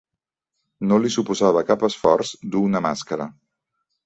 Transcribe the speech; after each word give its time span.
No 0.91 0.97
li 1.03 1.11
suposava 1.15 1.63
cap 1.67 1.85
esforç 1.89 2.33
dur 2.57 2.65
una 2.71 2.83
màscara. 2.89 3.29